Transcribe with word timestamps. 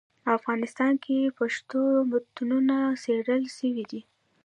افغانستان 0.37 0.93
کي 1.03 1.17
پښتو 1.37 1.81
متونو 2.09 2.79
څېړل 3.03 3.43
سوي 3.57 3.83
دي. 3.91 4.01